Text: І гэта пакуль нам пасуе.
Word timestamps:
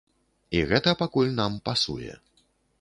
І 0.59 0.63
гэта 0.71 0.95
пакуль 1.03 1.31
нам 1.43 1.61
пасуе. 1.71 2.13